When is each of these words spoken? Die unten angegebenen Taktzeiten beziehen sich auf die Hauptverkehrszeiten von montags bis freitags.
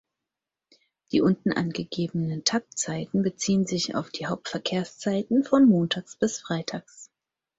Die 1.11 1.21
unten 1.21 1.51
angegebenen 1.53 2.43
Taktzeiten 2.43 3.21
beziehen 3.21 3.67
sich 3.67 3.93
auf 3.93 4.09
die 4.09 4.25
Hauptverkehrszeiten 4.25 5.43
von 5.43 5.69
montags 5.69 6.15
bis 6.15 6.39
freitags. 6.39 7.11